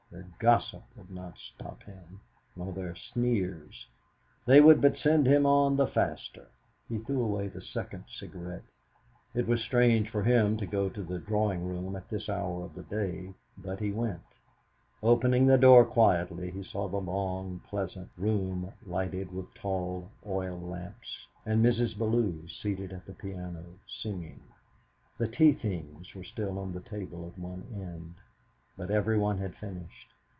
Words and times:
Their 0.11 0.27
gossip 0.39 0.83
would 0.97 1.09
not 1.09 1.37
stop 1.37 1.83
him, 1.83 2.19
nor 2.57 2.73
their 2.73 2.95
sneers; 2.97 3.87
they 4.45 4.59
would 4.59 4.81
but 4.81 4.97
send 4.97 5.25
him 5.25 5.45
on 5.45 5.77
the 5.77 5.87
faster! 5.87 6.49
He 6.89 6.97
threw 6.97 7.23
away 7.23 7.47
the 7.47 7.61
second 7.61 8.03
cigarette. 8.19 8.65
It 9.33 9.47
was 9.47 9.61
strange 9.61 10.09
for 10.09 10.23
him 10.23 10.57
to 10.57 10.65
go 10.65 10.89
to 10.89 11.01
the 11.01 11.19
drawing 11.19 11.63
room 11.65 11.95
at 11.95 12.09
this 12.09 12.27
hour 12.27 12.65
of 12.65 12.75
the 12.75 12.83
day, 12.83 13.33
but 13.57 13.79
he 13.79 13.93
went. 13.93 14.21
Opening 15.01 15.45
the 15.47 15.57
door 15.57 15.85
quietly, 15.85 16.51
he 16.51 16.63
saw 16.63 16.89
the 16.89 16.97
long, 16.97 17.61
pleasant 17.69 18.09
room 18.17 18.73
lighted 18.85 19.31
with 19.31 19.53
tall 19.53 20.09
oil 20.27 20.59
lamps, 20.59 21.25
and 21.45 21.63
Mrs. 21.63 21.97
Bellew 21.97 22.49
seated 22.49 22.91
at 22.91 23.05
the 23.05 23.13
piano, 23.13 23.63
singing. 23.87 24.41
The 25.17 25.29
tea 25.29 25.53
things 25.53 26.13
were 26.13 26.25
still 26.25 26.59
on 26.59 26.75
a 26.75 26.81
table 26.89 27.25
at 27.33 27.39
one 27.39 27.63
end, 27.73 28.15
but 28.77 28.89
every 28.89 29.17
one 29.19 29.37
had 29.37 29.53
finished. 29.57 30.07